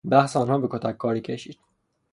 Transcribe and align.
بحث 0.09 0.37
آنها 0.37 0.57
به 0.57 0.67
کتککاری 0.71 1.21
کشید. 1.21 1.57